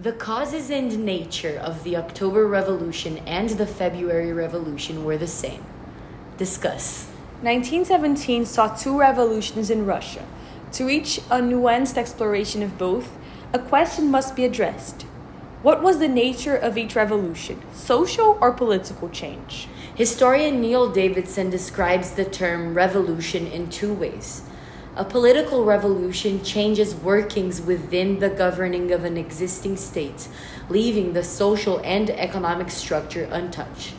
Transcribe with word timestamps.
The 0.00 0.12
causes 0.12 0.70
and 0.70 1.04
nature 1.04 1.58
of 1.60 1.82
the 1.82 1.96
October 1.96 2.46
Revolution 2.46 3.18
and 3.26 3.50
the 3.50 3.66
February 3.66 4.32
Revolution 4.32 5.04
were 5.04 5.18
the 5.18 5.26
same. 5.26 5.64
Discuss. 6.36 7.08
1917 7.42 8.46
saw 8.46 8.68
two 8.68 8.96
revolutions 8.96 9.70
in 9.70 9.86
Russia. 9.86 10.24
To 10.74 10.86
reach 10.86 11.18
a 11.32 11.40
nuanced 11.40 11.96
exploration 11.96 12.62
of 12.62 12.78
both, 12.78 13.10
a 13.52 13.58
question 13.58 14.08
must 14.08 14.36
be 14.36 14.44
addressed. 14.44 15.02
What 15.62 15.82
was 15.82 15.98
the 15.98 16.06
nature 16.06 16.54
of 16.54 16.78
each 16.78 16.94
revolution, 16.94 17.60
social 17.72 18.38
or 18.40 18.52
political 18.52 19.08
change? 19.08 19.66
Historian 19.96 20.60
Neil 20.60 20.92
Davidson 20.92 21.50
describes 21.50 22.12
the 22.12 22.24
term 22.24 22.72
revolution 22.72 23.48
in 23.48 23.68
two 23.68 23.92
ways. 23.92 24.42
A 24.98 25.04
political 25.04 25.64
revolution 25.64 26.42
changes 26.42 26.92
workings 26.92 27.60
within 27.60 28.18
the 28.18 28.28
governing 28.28 28.90
of 28.90 29.04
an 29.04 29.16
existing 29.16 29.76
state, 29.76 30.26
leaving 30.68 31.12
the 31.12 31.22
social 31.22 31.80
and 31.84 32.10
economic 32.10 32.68
structure 32.68 33.28
untouched. 33.30 33.94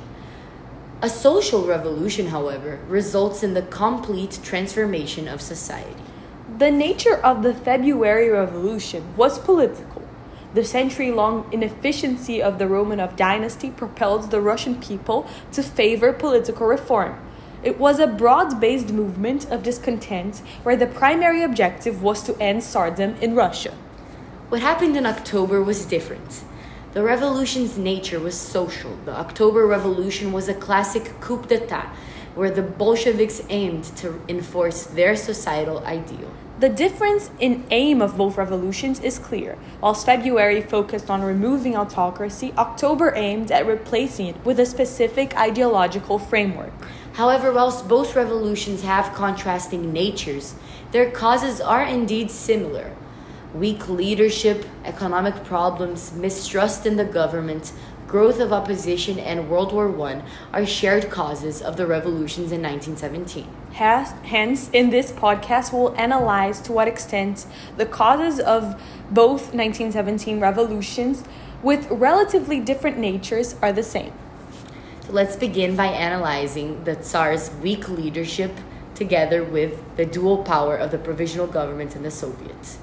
A 1.02 1.10
social 1.10 1.66
revolution, 1.66 2.28
however, 2.28 2.82
results 2.90 3.44
in 3.44 3.54
the 3.54 3.62
complete 3.62 4.40
transformation 4.44 5.30
of 5.30 5.40
society. 5.42 6.04
The 6.58 6.70
nature 6.70 7.16
of 7.16 7.44
the 7.44 7.54
February 7.54 8.30
Revolution 8.30 9.16
was 9.16 9.40
political. 9.40 10.02
The 10.54 10.66
century 10.66 11.14
long 11.14 11.48
inefficiency 11.54 12.42
of 12.44 12.60
the 12.60 12.66
Romanov 12.66 13.16
dynasty 13.16 13.72
propelled 13.72 14.32
the 14.32 14.42
Russian 14.42 14.82
people 14.82 15.30
to 15.54 15.64
favor 15.64 16.12
political 16.12 16.68
reform. 16.68 17.18
It 17.62 17.78
was 17.78 18.00
a 18.00 18.08
broad 18.08 18.62
based 18.62 18.94
movement 18.94 19.52
of 19.52 19.64
discontent 19.64 20.42
where 20.64 20.78
the 20.78 20.88
primary 20.88 21.44
objective 21.44 22.02
was 22.02 22.24
to 22.24 22.38
end 22.42 22.62
Tsardom 22.62 23.20
in 23.22 23.36
Russia. 23.36 23.74
What 24.48 24.62
happened 24.62 24.96
in 24.96 25.06
October 25.06 25.62
was 25.62 25.86
different. 25.86 26.44
The 26.94 27.04
revolution's 27.04 27.78
nature 27.78 28.20
was 28.20 28.40
social. 28.40 28.98
The 29.04 29.12
October 29.12 29.68
Revolution 29.68 30.32
was 30.32 30.48
a 30.48 30.54
classic 30.54 31.20
coup 31.20 31.44
d'etat 31.46 31.94
where 32.34 32.50
the 32.50 32.62
Bolsheviks 32.62 33.42
aimed 33.50 33.84
to 33.98 34.22
enforce 34.30 34.86
their 34.86 35.16
societal 35.18 35.80
ideal. 35.80 36.32
The 36.60 36.70
difference 36.70 37.30
in 37.40 37.66
aim 37.72 38.02
of 38.02 38.18
both 38.18 38.38
revolutions 38.38 39.00
is 39.02 39.20
clear. 39.20 39.58
Whilst 39.82 40.06
February 40.06 40.62
focused 40.62 41.10
on 41.10 41.22
removing 41.22 41.76
autocracy, 41.76 42.54
October 42.58 43.14
aimed 43.16 43.52
at 43.52 43.66
replacing 43.66 44.28
it 44.28 44.46
with 44.46 44.60
a 44.60 44.66
specific 44.66 45.38
ideological 45.38 46.20
framework. 46.20 46.74
However, 47.20 47.52
whilst 47.52 47.90
both 47.90 48.16
revolutions 48.16 48.84
have 48.84 49.14
contrasting 49.14 49.92
natures, 49.92 50.56
their 50.94 51.12
causes 51.12 51.60
are 51.60 51.84
indeed 51.84 52.32
similar. 52.32 52.96
Weak 53.54 53.90
leadership, 53.90 54.66
economic 54.86 55.44
problems, 55.44 56.14
mistrust 56.14 56.86
in 56.86 56.96
the 56.96 57.04
government, 57.04 57.74
growth 58.08 58.40
of 58.40 58.54
opposition, 58.54 59.20
and 59.20 59.50
World 59.50 59.74
War 59.74 59.90
I 60.08 60.22
are 60.54 60.66
shared 60.66 61.10
causes 61.10 61.62
of 61.62 61.76
the 61.76 61.86
revolutions 61.86 62.54
in 62.54 62.62
1917. 62.62 63.46
Hence, 63.74 64.70
in 64.72 64.90
this 64.90 65.12
podcast, 65.12 65.74
we'll 65.74 65.94
analyze 65.98 66.62
to 66.62 66.72
what 66.72 66.88
extent 66.88 67.46
the 67.76 67.86
causes 67.86 68.40
of 68.40 68.82
both 69.12 69.54
1917 69.54 70.40
revolutions 70.40 71.26
with 71.62 71.86
relatively 71.92 72.62
different 72.62 72.98
natures 72.98 73.58
are 73.62 73.74
the 73.74 73.84
same. 73.84 74.14
Let's 75.12 75.36
begin 75.36 75.76
by 75.76 75.88
analyzing 75.88 76.84
the 76.84 76.96
Tsar's 76.96 77.50
weak 77.64 77.90
leadership 77.90 78.52
together 78.94 79.44
with 79.44 79.82
the 79.98 80.06
dual 80.06 80.44
power 80.44 80.76
of 80.76 80.92
the 80.92 81.00
provisional 81.00 81.48
government 81.48 81.96
and 81.96 82.06
the 82.06 82.12
Soviets. 82.12 82.78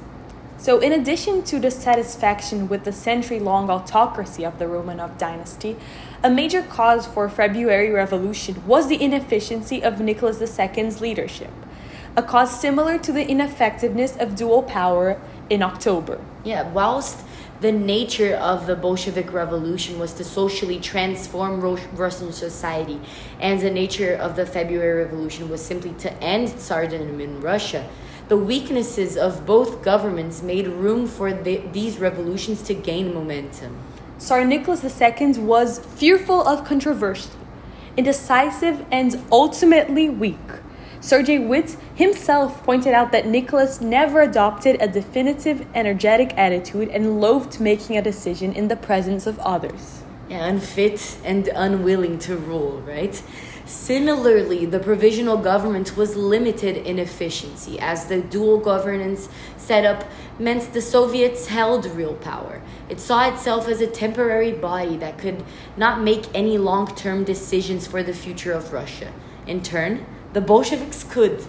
So, 0.58 0.80
in 0.80 0.90
addition 0.90 1.44
to 1.44 1.60
dissatisfaction 1.60 2.68
with 2.68 2.82
the 2.82 2.90
century 2.90 3.38
long 3.38 3.70
autocracy 3.70 4.44
of 4.44 4.58
the 4.58 4.64
Romanov 4.64 5.18
dynasty, 5.18 5.76
a 6.24 6.28
major 6.28 6.62
cause 6.62 7.06
for 7.06 7.28
February 7.28 7.90
Revolution 7.90 8.66
was 8.66 8.88
the 8.88 9.00
inefficiency 9.00 9.80
of 9.84 10.00
Nicholas 10.00 10.40
II's 10.58 11.00
leadership, 11.00 11.52
a 12.16 12.24
cause 12.24 12.60
similar 12.60 12.98
to 12.98 13.12
the 13.12 13.24
ineffectiveness 13.24 14.16
of 14.16 14.34
dual 14.34 14.64
power 14.64 15.20
in 15.48 15.62
October. 15.62 16.20
Yeah, 16.42 16.68
whilst 16.72 17.24
the 17.60 17.72
nature 17.72 18.34
of 18.36 18.66
the 18.66 18.76
Bolshevik 18.76 19.32
Revolution 19.32 19.98
was 19.98 20.12
to 20.14 20.24
socially 20.24 20.78
transform 20.78 21.60
Russian 21.60 22.32
society, 22.32 23.00
and 23.40 23.60
the 23.60 23.70
nature 23.70 24.14
of 24.14 24.36
the 24.36 24.46
February 24.46 25.04
Revolution 25.04 25.48
was 25.48 25.64
simply 25.64 25.92
to 25.98 26.12
end 26.22 26.48
Tsardom 26.48 27.20
in 27.20 27.40
Russia 27.40 27.88
the 28.28 28.36
weaknesses 28.36 29.16
of 29.16 29.46
both 29.46 29.82
governments 29.82 30.42
made 30.42 30.66
room 30.66 31.06
for 31.06 31.32
the, 31.32 31.58
these 31.72 31.98
revolutions 31.98 32.60
to 32.62 32.74
gain 32.74 33.14
momentum. 33.14 33.76
Tsar 34.18 34.44
Nicholas 34.44 34.82
II 35.00 35.38
was 35.38 35.78
fearful 35.78 36.46
of 36.46 36.64
controversy, 36.64 37.30
indecisive, 37.96 38.84
and 38.90 39.22
ultimately 39.30 40.08
weak. 40.08 40.38
Sergei 41.00 41.38
Witte 41.38 41.76
himself 41.94 42.62
pointed 42.64 42.94
out 42.94 43.12
that 43.12 43.26
Nicholas 43.26 43.80
never 43.80 44.22
adopted 44.22 44.80
a 44.80 44.88
definitive, 44.88 45.66
energetic 45.74 46.32
attitude 46.36 46.88
and 46.88 47.20
loathed 47.20 47.60
making 47.60 47.96
a 47.96 48.02
decision 48.02 48.52
in 48.52 48.68
the 48.68 48.76
presence 48.76 49.26
of 49.26 49.38
others. 49.40 50.02
Yeah, 50.28 50.46
unfit 50.46 51.18
and 51.24 51.46
unwilling 51.48 52.18
to 52.20 52.36
rule, 52.36 52.80
right? 52.80 53.22
Similarly, 53.66 54.64
the 54.64 54.78
provisional 54.78 55.36
government 55.36 55.96
was 55.96 56.16
limited 56.16 56.76
in 56.76 56.98
efficiency, 56.98 57.78
as 57.78 58.06
the 58.06 58.20
dual 58.20 58.58
governance 58.58 59.28
setup 59.56 60.04
meant 60.38 60.72
the 60.72 60.80
Soviets 60.80 61.46
held 61.48 61.86
real 61.86 62.14
power. 62.14 62.62
It 62.88 63.00
saw 63.00 63.28
itself 63.28 63.68
as 63.68 63.80
a 63.80 63.86
temporary 63.86 64.52
body 64.52 64.96
that 64.98 65.18
could 65.18 65.44
not 65.76 66.00
make 66.00 66.26
any 66.34 66.58
long 66.58 66.86
term 66.94 67.24
decisions 67.24 67.86
for 67.86 68.02
the 68.02 68.12
future 68.12 68.52
of 68.52 68.72
Russia. 68.72 69.12
In 69.46 69.62
turn, 69.62 70.06
the 70.36 70.42
Bolsheviks 70.42 71.02
could. 71.02 71.42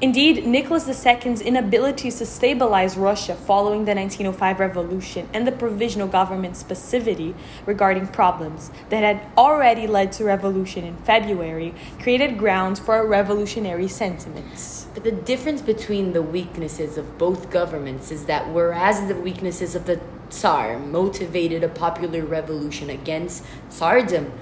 Indeed, 0.00 0.44
Nicholas 0.44 0.88
II's 0.88 1.40
inability 1.40 2.10
to 2.10 2.26
stabilize 2.26 2.96
Russia 2.96 3.36
following 3.36 3.84
the 3.84 3.94
1905 3.94 4.58
revolution 4.58 5.28
and 5.32 5.46
the 5.46 5.52
provisional 5.52 6.08
government's 6.08 6.64
passivity 6.64 7.32
regarding 7.64 8.08
problems 8.08 8.72
that 8.88 9.04
had 9.04 9.20
already 9.38 9.86
led 9.86 10.10
to 10.14 10.24
revolution 10.24 10.82
in 10.82 10.96
February 10.96 11.76
created 12.02 12.36
grounds 12.36 12.80
for 12.80 13.06
revolutionary 13.06 13.86
sentiments. 13.86 14.88
But 14.94 15.04
the 15.04 15.12
difference 15.12 15.62
between 15.62 16.12
the 16.12 16.20
weaknesses 16.22 16.98
of 16.98 17.16
both 17.18 17.50
governments 17.50 18.10
is 18.10 18.24
that 18.24 18.52
whereas 18.52 19.06
the 19.06 19.14
weaknesses 19.14 19.76
of 19.76 19.86
the 19.86 20.00
Tsar 20.30 20.80
motivated 20.80 21.62
a 21.62 21.68
popular 21.68 22.24
revolution 22.24 22.90
against 22.90 23.44
Tsardom, 23.70 24.32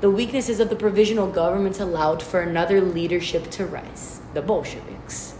the 0.00 0.10
weaknesses 0.10 0.60
of 0.60 0.68
the 0.68 0.76
provisional 0.76 1.26
government 1.28 1.80
allowed 1.80 2.22
for 2.22 2.40
another 2.40 2.80
leadership 2.80 3.50
to 3.50 3.66
rise 3.66 4.20
the 4.32 4.42
Bolsheviks. 4.42 5.34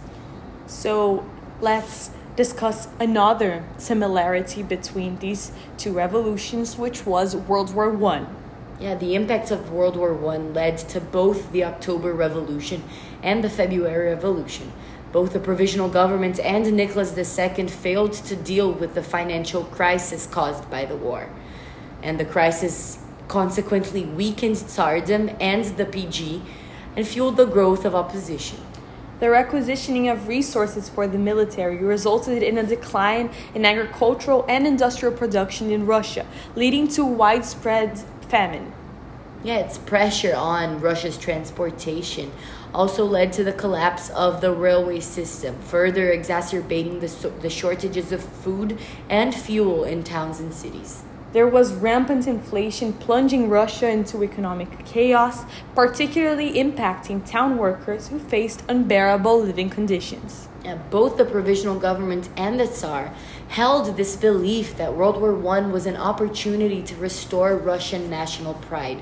So 0.66 1.24
let's 1.60 2.10
discuss 2.34 2.88
another 2.98 3.64
similarity 3.78 4.62
between 4.62 5.18
these 5.18 5.52
two 5.76 5.92
revolutions, 5.92 6.76
which 6.76 7.06
was 7.06 7.36
World 7.36 7.74
War 7.74 7.90
One. 7.90 8.34
Yeah, 8.80 8.94
the 8.94 9.14
impact 9.14 9.50
of 9.50 9.72
World 9.72 9.96
War 9.96 10.12
One 10.14 10.54
led 10.54 10.78
to 10.90 11.00
both 11.00 11.52
the 11.52 11.64
October 11.64 12.12
Revolution 12.12 12.82
and 13.22 13.42
the 13.42 13.50
February 13.50 14.10
Revolution. 14.10 14.72
Both 15.12 15.32
the 15.32 15.40
provisional 15.40 15.88
government 15.88 16.38
and 16.40 16.70
Nicholas 16.72 17.16
II 17.16 17.68
failed 17.68 18.12
to 18.12 18.36
deal 18.36 18.72
with 18.72 18.94
the 18.94 19.02
financial 19.02 19.64
crisis 19.64 20.26
caused 20.26 20.68
by 20.70 20.84
the 20.84 20.96
war. 20.96 21.30
And 22.02 22.20
the 22.20 22.24
crisis 22.24 22.98
consequently 23.28 24.04
weakened 24.04 24.56
Tsardom 24.56 25.36
and 25.40 25.64
the 25.76 25.84
PG 25.84 26.42
and 26.96 27.06
fueled 27.06 27.36
the 27.36 27.46
growth 27.46 27.84
of 27.84 27.94
opposition. 27.94 28.58
The 29.20 29.30
requisitioning 29.30 30.08
of 30.08 30.28
resources 30.28 30.88
for 30.88 31.06
the 31.06 31.18
military 31.18 31.76
resulted 31.76 32.42
in 32.42 32.56
a 32.56 32.62
decline 32.64 33.30
in 33.54 33.64
agricultural 33.64 34.44
and 34.48 34.66
industrial 34.66 35.14
production 35.14 35.70
in 35.70 35.86
Russia, 35.86 36.24
leading 36.54 36.86
to 36.88 37.04
widespread 37.04 37.98
famine. 38.28 38.72
Yeah, 39.42 39.58
its 39.58 39.78
pressure 39.78 40.34
on 40.34 40.80
Russia's 40.80 41.18
transportation 41.18 42.32
also 42.74 43.04
led 43.04 43.32
to 43.34 43.44
the 43.44 43.52
collapse 43.52 44.10
of 44.10 44.40
the 44.40 44.52
railway 44.52 45.00
system, 45.00 45.56
further 45.62 46.10
exacerbating 46.10 47.00
the, 47.00 47.32
the 47.40 47.50
shortages 47.50 48.12
of 48.12 48.22
food 48.22 48.78
and 49.08 49.34
fuel 49.34 49.84
in 49.84 50.04
towns 50.04 50.38
and 50.40 50.52
cities. 50.52 51.02
There 51.30 51.46
was 51.46 51.74
rampant 51.74 52.26
inflation 52.26 52.94
plunging 52.94 53.50
Russia 53.50 53.90
into 53.90 54.24
economic 54.24 54.86
chaos, 54.86 55.44
particularly 55.74 56.54
impacting 56.54 57.28
town 57.30 57.58
workers 57.58 58.08
who 58.08 58.18
faced 58.18 58.64
unbearable 58.66 59.42
living 59.42 59.68
conditions. 59.68 60.48
Yeah, 60.64 60.76
both 60.90 61.18
the 61.18 61.26
provisional 61.26 61.78
government 61.78 62.30
and 62.38 62.58
the 62.58 62.66
Tsar 62.66 63.12
held 63.48 63.98
this 63.98 64.16
belief 64.16 64.78
that 64.78 64.94
World 64.94 65.20
War 65.20 65.36
I 65.54 65.60
was 65.60 65.84
an 65.84 65.96
opportunity 65.96 66.82
to 66.82 66.96
restore 66.96 67.56
Russian 67.56 68.08
national 68.08 68.54
pride. 68.54 69.00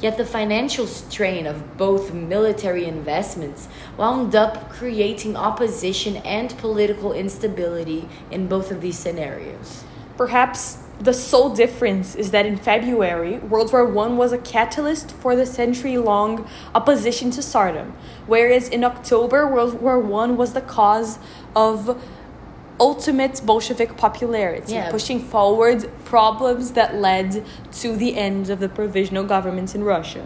Yet 0.00 0.16
the 0.16 0.26
financial 0.26 0.88
strain 0.88 1.46
of 1.46 1.76
both 1.76 2.12
military 2.12 2.86
investments 2.86 3.68
wound 3.96 4.34
up 4.34 4.68
creating 4.68 5.36
opposition 5.36 6.16
and 6.18 6.56
political 6.58 7.12
instability 7.12 8.08
in 8.32 8.48
both 8.48 8.72
of 8.72 8.80
these 8.80 8.98
scenarios. 8.98 9.84
Perhaps 10.16 10.78
the 11.00 11.12
sole 11.12 11.50
difference 11.54 12.14
is 12.16 12.32
that 12.32 12.44
in 12.44 12.56
February, 12.56 13.38
World 13.38 13.72
War 13.72 13.86
I 13.86 14.08
was 14.08 14.32
a 14.32 14.38
catalyst 14.38 15.12
for 15.12 15.36
the 15.36 15.46
century 15.46 15.96
long 15.96 16.48
opposition 16.74 17.30
to 17.32 17.40
Tsardom, 17.40 17.92
whereas 18.26 18.68
in 18.68 18.82
October, 18.84 19.46
World 19.46 19.80
War 19.80 19.96
I 20.22 20.26
was 20.32 20.54
the 20.54 20.60
cause 20.60 21.18
of 21.54 22.00
ultimate 22.80 23.40
Bolshevik 23.44 23.96
popularity, 23.96 24.74
Yeah. 24.74 24.90
pushing 24.90 25.20
forward 25.20 25.88
problems 26.04 26.72
that 26.72 26.96
led 26.96 27.44
to 27.80 27.96
the 27.96 28.16
end 28.16 28.50
of 28.50 28.60
the 28.60 28.68
provisional 28.68 29.24
government 29.24 29.74
in 29.74 29.84
Russia. 29.84 30.24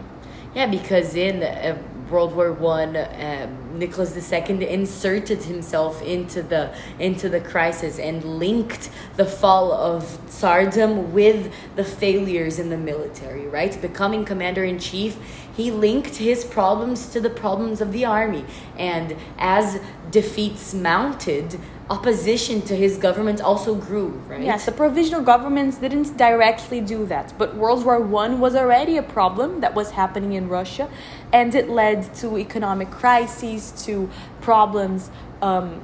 Yeah, 0.54 0.66
because 0.66 1.14
in 1.16 1.42
uh, 1.42 1.76
World 2.10 2.34
War 2.36 2.52
One, 2.52 2.96
um, 2.96 3.61
Nicholas 3.74 4.32
II 4.32 4.68
inserted 4.68 5.42
himself 5.42 6.02
into 6.02 6.42
the 6.42 6.74
into 6.98 7.28
the 7.28 7.40
crisis 7.40 7.98
and 7.98 8.24
linked 8.24 8.90
the 9.16 9.24
fall 9.24 9.72
of 9.72 10.18
Tsardom 10.28 11.12
with 11.12 11.52
the 11.76 11.84
failures 11.84 12.58
in 12.58 12.70
the 12.70 12.78
military. 12.78 13.46
Right, 13.46 13.80
becoming 13.80 14.24
commander 14.24 14.64
in 14.64 14.78
chief, 14.78 15.16
he 15.56 15.70
linked 15.70 16.16
his 16.16 16.44
problems 16.44 17.06
to 17.08 17.20
the 17.20 17.30
problems 17.30 17.80
of 17.80 17.92
the 17.92 18.04
army, 18.04 18.44
and 18.78 19.16
as 19.38 19.80
defeats 20.10 20.74
mounted, 20.74 21.58
opposition 21.92 22.62
to 22.62 22.74
his 22.74 22.96
government 22.96 23.40
also 23.40 23.74
grew. 23.74 24.10
Right. 24.28 24.42
Yes, 24.42 24.64
the 24.64 24.72
provisional 24.72 25.22
governments 25.32 25.76
didn't 25.76 26.16
directly 26.16 26.80
do 26.80 27.04
that, 27.06 27.34
but 27.36 27.54
World 27.54 27.84
War 27.84 28.00
One 28.00 28.40
was 28.40 28.54
already 28.54 28.96
a 28.96 29.06
problem 29.18 29.60
that 29.60 29.74
was 29.74 29.90
happening 29.90 30.32
in 30.40 30.48
Russia, 30.48 30.88
and 31.32 31.54
it 31.54 31.68
led 31.68 32.14
to 32.20 32.38
economic 32.38 32.90
crises, 32.90 33.61
to 33.84 34.10
problems 34.40 35.10
um, 35.40 35.80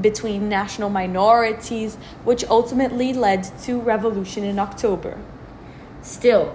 between 0.00 0.48
national 0.48 0.88
minorities, 0.88 1.96
which 2.24 2.44
ultimately 2.44 3.12
led 3.12 3.42
to 3.62 3.80
revolution 3.80 4.44
in 4.44 4.58
October. 4.58 5.18
Still, 6.02 6.54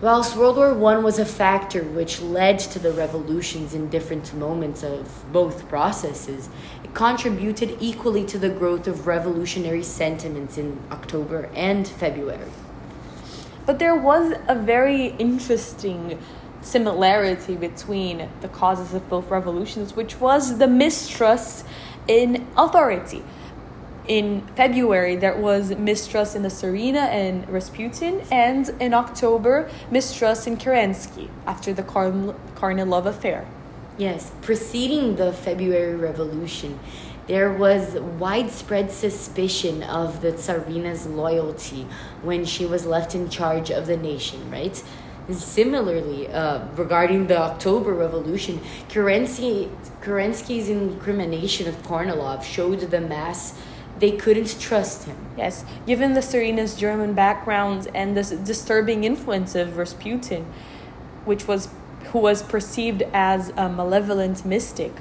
whilst 0.00 0.36
World 0.36 0.56
War 0.56 0.72
One 0.74 1.02
was 1.02 1.18
a 1.18 1.24
factor 1.24 1.82
which 1.82 2.20
led 2.20 2.58
to 2.60 2.78
the 2.78 2.92
revolutions 2.92 3.74
in 3.74 3.90
different 3.90 4.32
moments 4.34 4.82
of 4.82 5.30
both 5.32 5.68
processes, 5.68 6.48
it 6.84 6.94
contributed 6.94 7.76
equally 7.80 8.24
to 8.26 8.38
the 8.38 8.48
growth 8.48 8.86
of 8.86 9.06
revolutionary 9.06 9.82
sentiments 9.82 10.56
in 10.56 10.78
October 10.90 11.50
and 11.54 11.86
February. 11.86 12.50
But 13.66 13.78
there 13.78 13.96
was 13.96 14.32
a 14.46 14.54
very 14.54 15.08
interesting 15.18 16.18
similarity 16.62 17.56
between 17.56 18.28
the 18.40 18.48
causes 18.48 18.94
of 18.94 19.08
both 19.08 19.30
revolutions, 19.30 19.94
which 19.94 20.20
was 20.20 20.58
the 20.58 20.68
mistrust 20.68 21.66
in 22.06 22.46
authority. 22.56 23.22
In 24.06 24.46
February, 24.56 25.16
there 25.16 25.36
was 25.36 25.70
mistrust 25.76 26.34
in 26.34 26.42
the 26.42 26.48
Tsarina 26.48 27.08
and 27.08 27.46
Rasputin, 27.48 28.22
and 28.30 28.68
in 28.80 28.94
October, 28.94 29.70
mistrust 29.90 30.46
in 30.46 30.56
Kerensky 30.56 31.28
after 31.46 31.74
the 31.74 31.82
Karn- 31.82 32.34
Kornilov 32.54 33.04
affair. 33.04 33.46
Yes, 33.98 34.32
preceding 34.40 35.16
the 35.16 35.32
February 35.32 35.94
Revolution, 35.96 36.78
there 37.26 37.52
was 37.52 37.98
widespread 38.18 38.90
suspicion 38.90 39.82
of 39.82 40.22
the 40.22 40.32
Tsarina's 40.32 41.06
loyalty 41.06 41.86
when 42.22 42.46
she 42.46 42.64
was 42.64 42.86
left 42.86 43.14
in 43.14 43.28
charge 43.28 43.70
of 43.70 43.86
the 43.86 43.98
nation, 43.98 44.50
right? 44.50 44.82
Similarly, 45.30 46.28
uh, 46.28 46.66
regarding 46.74 47.26
the 47.26 47.38
October 47.38 47.92
Revolution, 47.92 48.60
Kerensky, 48.88 49.70
Kerensky's 50.00 50.70
incrimination 50.70 51.68
of 51.68 51.82
Kornilov 51.82 52.42
showed 52.42 52.80
the 52.80 53.00
mass 53.00 53.58
they 53.98 54.12
couldn't 54.12 54.58
trust 54.60 55.04
him. 55.04 55.16
Yes, 55.36 55.64
given 55.86 56.14
the 56.14 56.20
Tsarina's 56.20 56.76
German 56.76 57.14
background 57.14 57.88
and 57.94 58.16
the 58.16 58.36
disturbing 58.36 59.04
influence 59.04 59.54
of 59.54 59.76
Rasputin, 59.76 60.46
which 61.24 61.46
was 61.46 61.68
who 62.12 62.20
was 62.20 62.42
perceived 62.42 63.02
as 63.12 63.50
a 63.50 63.68
malevolent 63.68 64.44
mystic, 64.46 64.92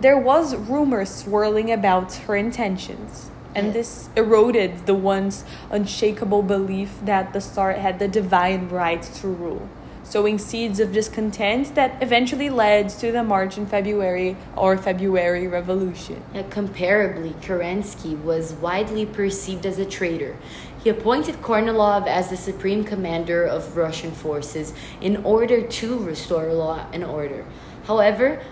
there 0.00 0.18
was 0.18 0.54
rumors 0.54 1.14
swirling 1.14 1.70
about 1.70 2.12
her 2.26 2.36
intentions. 2.36 3.30
And 3.54 3.72
this 3.72 4.08
eroded 4.16 4.86
the 4.86 4.94
once 4.94 5.44
unshakable 5.70 6.42
belief 6.42 6.98
that 7.04 7.32
the 7.32 7.40
Tsar 7.40 7.72
had 7.74 7.98
the 7.98 8.08
divine 8.08 8.68
right 8.68 9.02
to 9.02 9.28
rule, 9.28 9.68
sowing 10.02 10.38
seeds 10.38 10.80
of 10.80 10.92
discontent 10.92 11.74
that 11.76 12.02
eventually 12.02 12.50
led 12.50 12.88
to 12.88 13.12
the 13.12 13.22
March 13.22 13.56
in 13.56 13.66
February 13.66 14.36
or 14.56 14.76
February 14.76 15.46
Revolution. 15.46 16.22
Yeah, 16.34 16.42
comparably, 16.42 17.32
Kerensky 17.40 18.20
was 18.22 18.54
widely 18.54 19.06
perceived 19.06 19.66
as 19.66 19.78
a 19.78 19.86
traitor. 19.86 20.36
He 20.82 20.90
appointed 20.90 21.36
Kornilov 21.36 22.06
as 22.06 22.28
the 22.28 22.36
supreme 22.36 22.84
commander 22.84 23.44
of 23.44 23.76
Russian 23.76 24.10
forces 24.10 24.74
in 25.00 25.24
order 25.24 25.62
to 25.62 25.98
restore 26.00 26.52
law 26.52 26.86
and 26.92 27.04
order. 27.04 27.46
However, 27.86 28.42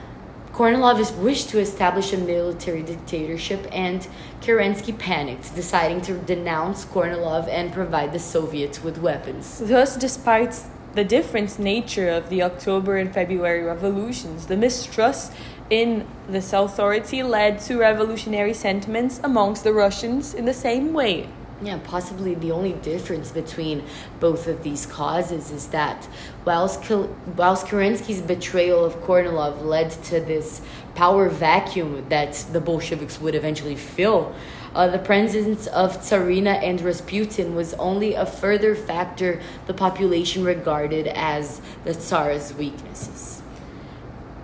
Kornilov 0.53 0.99
is- 1.01 1.13
wished 1.13 1.49
to 1.51 1.59
establish 1.59 2.13
a 2.13 2.19
military 2.19 2.83
dictatorship, 2.83 3.67
and 3.73 4.07
Kerensky 4.43 4.97
panicked, 4.97 5.55
deciding 5.55 6.03
to 6.03 6.13
denounce 6.15 6.85
Kornilov 6.85 7.49
and 7.49 7.73
provide 7.73 8.13
the 8.13 8.19
Soviets 8.19 8.85
with 8.85 8.99
weapons. 8.99 9.63
Thus, 9.65 9.97
despite 9.97 10.55
the 10.95 11.05
different 11.05 11.59
nature 11.59 12.11
of 12.11 12.29
the 12.29 12.43
October 12.43 12.99
and 12.99 13.13
February 13.15 13.63
revolutions, 13.63 14.47
the 14.47 14.57
mistrust 14.57 15.33
in 15.71 16.05
this 16.29 16.53
authority 16.53 17.23
led 17.23 17.59
to 17.61 17.79
revolutionary 17.79 18.53
sentiments 18.53 19.21
amongst 19.25 19.65
the 19.65 19.73
Russians 19.73 20.35
in 20.35 20.45
the 20.45 20.53
same 20.53 20.93
way. 20.93 21.29
Yeah, 21.63 21.79
possibly 21.85 22.35
the 22.35 22.51
only 22.51 22.73
difference 22.73 23.31
between 23.31 23.85
both 24.19 24.49
of 24.49 24.65
these 24.65 24.85
causes 24.85 25.53
is 25.53 25.69
that 25.69 26.09
whilst, 26.45 26.91
whilst 27.37 27.67
Kerensky's 27.67 28.21
betrayal 28.21 28.85
of 28.85 28.97
Kornilov 29.05 29.63
led 29.63 29.93
to 30.05 30.19
this 30.19 30.61
power 30.97 31.29
vacuum 31.29 32.05
that 32.09 32.35
the 32.53 32.61
Bolsheviks 32.61 33.21
would 33.21 33.37
eventually 33.37 33.77
fill, 33.77 34.35
uh, 34.75 34.89
the 34.89 34.99
presence 34.99 35.69
of 35.69 35.99
Tsarina 35.99 36.61
and 36.65 36.81
Rasputin 36.81 37.55
was 37.55 37.75
only 37.75 38.15
a 38.15 38.27
further 38.27 38.75
factor 38.75 39.41
the 39.67 39.75
population 39.75 40.43
regarded 40.43 41.07
as 41.09 41.61
the 41.85 41.95
Tsar's 41.95 42.53
weaknesses. 42.55 43.41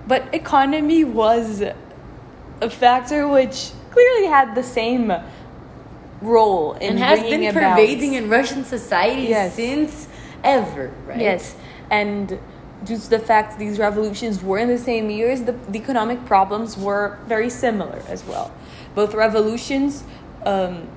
But 0.06 0.32
economy 0.32 1.03
was 1.03 1.64
a 2.61 2.71
factor 2.71 3.26
which 3.26 3.73
clearly 3.91 4.26
had 4.26 4.55
the 4.55 4.62
same 4.62 5.12
role 6.20 6.75
in 6.75 6.91
And 6.91 6.99
has 6.99 7.20
been 7.20 7.44
about- 7.44 7.76
pervading 7.76 8.15
in 8.15 8.29
Russian 8.29 8.65
society 8.65 9.29
Yes. 9.29 9.55
since 9.55 10.09
ever, 10.45 10.90
right? 11.07 11.21
Yes, 11.21 11.54
and 11.90 12.38
due 12.85 12.97
to 12.99 13.11
the 13.11 13.19
fact 13.19 13.59
these 13.59 13.78
revolutions 13.78 14.42
were 14.42 14.59
in 14.59 14.69
the 14.69 14.78
same 14.78 15.11
years, 15.11 15.42
the, 15.42 15.52
the 15.69 15.78
economic 15.78 16.25
problems 16.26 16.76
were 16.76 17.19
very 17.26 17.50
similar 17.50 18.02
as 18.09 18.25
well. 18.25 18.52
Both 18.95 19.14
revolutions 19.14 20.04
um, 20.45 20.88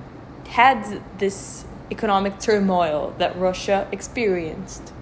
had 0.48 1.00
this 1.18 1.64
economic 1.90 2.38
turmoil 2.38 3.14
that 3.18 3.36
Russia 3.38 3.86
experienced. 3.92 4.92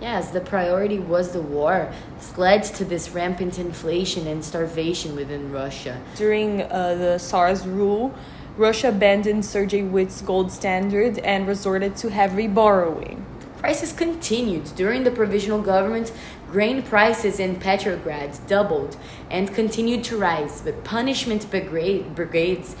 Yes, 0.00 0.30
the 0.30 0.40
priority 0.40 0.98
was 0.98 1.30
the 1.32 1.40
war. 1.40 1.90
This 2.18 2.36
led 2.36 2.64
to 2.64 2.84
this 2.84 3.10
rampant 3.10 3.58
inflation 3.58 4.26
and 4.26 4.44
starvation 4.44 5.16
within 5.16 5.50
Russia. 5.50 5.98
During 6.16 6.62
uh, 6.62 6.94
the 6.96 7.18
Tsar's 7.18 7.66
rule, 7.66 8.12
Russia 8.56 8.88
abandoned 8.88 9.44
Sergei 9.44 9.82
Witte's 9.82 10.22
gold 10.22 10.50
standard 10.50 11.18
and 11.18 11.46
resorted 11.46 11.94
to 11.96 12.08
heavy 12.10 12.46
borrowing. 12.46 13.24
Crisis 13.58 13.92
continued. 13.92 14.64
During 14.76 15.04
the 15.04 15.10
provisional 15.10 15.60
government, 15.60 16.10
grain 16.50 16.82
prices 16.82 17.38
in 17.38 17.56
Petrograd 17.56 18.38
doubled 18.46 18.96
and 19.30 19.52
continued 19.54 20.04
to 20.04 20.16
rise, 20.16 20.62
but 20.62 20.84
punishment 20.84 21.50
brigades 21.50 22.76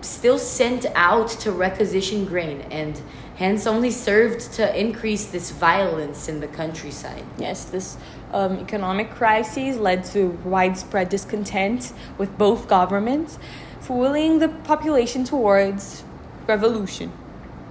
still 0.00 0.38
sent 0.38 0.86
out 0.96 1.28
to 1.28 1.52
requisition 1.52 2.24
grain 2.24 2.62
and 2.72 3.00
hence 3.36 3.66
only 3.66 3.90
served 3.90 4.52
to 4.54 4.78
increase 4.78 5.26
this 5.26 5.52
violence 5.52 6.28
in 6.28 6.40
the 6.40 6.48
countryside. 6.48 7.24
Yes, 7.38 7.66
this 7.66 7.96
um, 8.32 8.58
economic 8.58 9.10
crisis 9.10 9.76
led 9.76 10.04
to 10.06 10.30
widespread 10.44 11.08
discontent 11.08 11.92
with 12.18 12.36
both 12.36 12.66
governments, 12.66 13.38
fueling 13.82 14.38
the 14.38 14.48
population 14.48 15.24
towards 15.24 16.04
revolution 16.46 17.12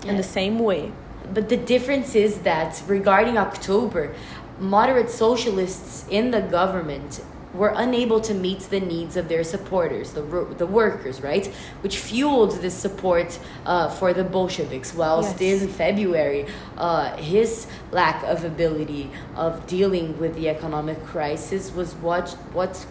in 0.05 0.17
the 0.17 0.23
same 0.23 0.59
way. 0.59 0.91
But 1.33 1.49
the 1.49 1.57
difference 1.57 2.15
is 2.15 2.39
that 2.39 2.81
regarding 2.87 3.37
October, 3.37 4.13
moderate 4.59 5.09
socialists 5.09 6.05
in 6.09 6.31
the 6.31 6.41
government 6.41 7.21
were 7.53 7.73
unable 7.75 8.21
to 8.21 8.33
meet 8.33 8.59
the 8.61 8.79
needs 8.79 9.17
of 9.17 9.27
their 9.27 9.43
supporters, 9.43 10.11
the, 10.11 10.21
the 10.57 10.65
workers, 10.65 11.21
right? 11.21 11.47
Which 11.81 11.97
fueled 11.97 12.61
this 12.61 12.73
support 12.73 13.37
uh, 13.65 13.89
for 13.89 14.13
the 14.13 14.23
Bolsheviks. 14.23 14.93
Whilst 14.93 15.41
Yes. 15.41 15.61
in 15.61 15.67
February, 15.67 16.45
uh, 16.77 17.15
his 17.17 17.67
lack 17.91 18.23
of 18.23 18.45
ability 18.45 19.09
of 19.35 19.67
dealing 19.67 20.17
with 20.17 20.35
the 20.35 20.47
economic 20.47 21.03
crisis 21.05 21.73
was 21.73 21.93
what 21.95 22.29
what 22.53 22.85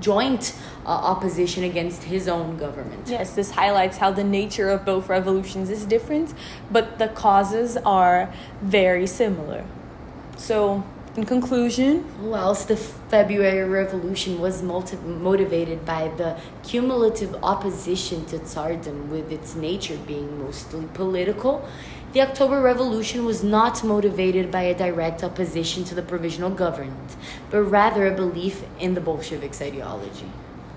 joint 0.00 0.54
Uh, 0.90 0.94
opposition 0.94 1.62
against 1.62 2.02
his 2.02 2.26
own 2.26 2.56
government. 2.56 3.06
Yes, 3.06 3.34
this 3.34 3.52
highlights 3.52 3.98
how 3.98 4.10
the 4.10 4.24
nature 4.24 4.68
of 4.70 4.84
both 4.84 5.08
revolutions 5.08 5.70
is 5.70 5.84
different, 5.84 6.34
but 6.68 6.98
the 6.98 7.06
causes 7.06 7.76
are 7.86 8.34
very 8.60 9.06
similar. 9.06 9.64
So, 10.36 10.82
in 11.16 11.26
conclusion, 11.26 12.04
whilst 12.20 12.66
the 12.66 12.76
February 12.76 13.68
Revolution 13.68 14.40
was 14.40 14.64
multi- 14.64 14.96
motivated 14.96 15.84
by 15.84 16.08
the 16.16 16.36
cumulative 16.64 17.36
opposition 17.40 18.24
to 18.24 18.40
Tsardom, 18.40 19.10
with 19.10 19.30
its 19.30 19.54
nature 19.54 19.98
being 20.08 20.42
mostly 20.44 20.88
political, 20.92 21.68
the 22.14 22.22
October 22.22 22.60
Revolution 22.60 23.24
was 23.24 23.44
not 23.44 23.84
motivated 23.84 24.50
by 24.50 24.62
a 24.62 24.74
direct 24.76 25.22
opposition 25.22 25.84
to 25.84 25.94
the 25.94 26.02
provisional 26.02 26.50
government, 26.50 27.14
but 27.48 27.62
rather 27.62 28.08
a 28.08 28.16
belief 28.24 28.64
in 28.80 28.94
the 28.94 29.00
Bolsheviks' 29.00 29.62
ideology. 29.62 30.26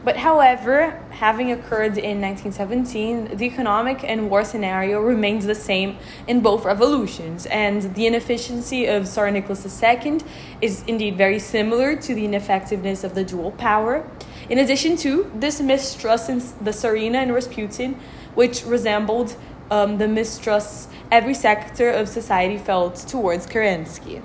But 0.03 0.17
however, 0.17 1.01
having 1.12 1.51
occurred 1.51 1.98
in 1.98 2.19
1917, 2.19 3.38
the 3.38 3.45
economic 3.45 4.03
and 4.03 4.29
war 4.29 4.43
scenario 4.43 5.00
remains 5.00 5.45
the 5.45 5.55
same 5.55 5.98
in 6.27 6.41
both 6.41 6.65
revolutions, 6.65 7.45
and 7.45 7.95
the 7.95 8.05
inefficiency 8.05 8.86
of 8.86 9.07
Tsar 9.07 9.31
Nicholas 9.31 9.81
II 9.81 10.19
is 10.62 10.83
indeed 10.88 11.17
very 11.17 11.39
similar 11.39 11.95
to 11.95 12.13
the 12.13 12.25
ineffectiveness 12.25 13.05
of 13.05 13.15
the 13.15 13.24
dual 13.24 13.51
power. 13.51 14.05
In 14.50 14.60
addition 14.60 14.98
to 14.98 15.31
this 15.36 15.62
mistrust 15.62 16.29
in 16.29 16.39
the 16.62 16.72
Tsarina 16.72 17.15
and 17.15 17.33
Rasputin, 17.33 17.98
which 18.36 18.65
resembled 18.65 19.38
um, 19.72 19.98
the 20.00 20.07
mistrust 20.07 20.89
every 21.12 21.33
sector 21.33 21.89
of 21.89 22.10
society 22.10 22.57
felt 22.57 22.95
towards 23.07 23.48
Kerensky. 23.48 24.22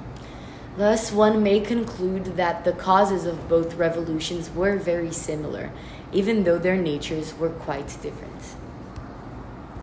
Thus, 0.79 1.11
one 1.11 1.43
may 1.43 1.59
conclude 1.59 2.37
that 2.37 2.63
the 2.63 2.71
causes 2.71 3.27
of 3.27 3.49
both 3.49 3.75
revolutions 3.75 4.49
were 4.49 4.77
very 4.77 5.11
similar, 5.11 5.73
even 6.13 6.45
though 6.45 6.57
their 6.57 6.77
natures 6.77 7.37
were 7.37 7.51
quite 7.51 7.89
different. 8.01 8.41